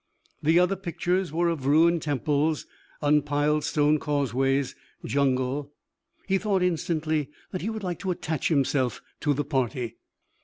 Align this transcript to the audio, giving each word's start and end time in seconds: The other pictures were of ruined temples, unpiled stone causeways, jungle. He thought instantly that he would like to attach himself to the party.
The 0.41 0.57
other 0.57 0.75
pictures 0.75 1.31
were 1.31 1.47
of 1.47 1.67
ruined 1.67 2.01
temples, 2.01 2.65
unpiled 3.03 3.63
stone 3.63 3.99
causeways, 3.99 4.75
jungle. 5.05 5.73
He 6.27 6.39
thought 6.39 6.63
instantly 6.63 7.29
that 7.51 7.61
he 7.61 7.69
would 7.69 7.83
like 7.83 7.99
to 7.99 8.09
attach 8.09 8.47
himself 8.47 9.03
to 9.19 9.35
the 9.35 9.45
party. 9.45 9.97